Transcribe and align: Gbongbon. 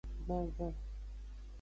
Gbongbon. 0.25 0.73